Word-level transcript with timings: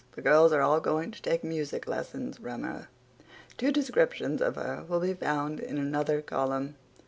The 0.15 0.21
girls 0.23 0.51
are 0.51 0.63
all 0.63 0.79
going 0.79 1.11
to 1.11 1.21
take 1.21 1.43
music 1.43 1.85
lessons 1.87 2.37
from 2.39 2.63
her. 2.63 2.87
Two 3.55 3.71
descriptions 3.71 4.41
of 4.41 4.55
her 4.55 4.83
will 4.87 5.01
be 5.01 5.13
found 5.13 5.59
in 5.59 5.77
another 5.77 6.23
column. 6.23 6.73